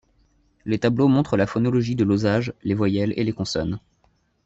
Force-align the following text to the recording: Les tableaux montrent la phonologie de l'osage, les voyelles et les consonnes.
Les 0.65 0.79
tableaux 0.79 1.07
montrent 1.07 1.37
la 1.37 1.45
phonologie 1.45 1.95
de 1.95 2.03
l'osage, 2.03 2.53
les 2.63 2.73
voyelles 2.73 3.13
et 3.17 3.23
les 3.23 3.33
consonnes. 3.33 3.79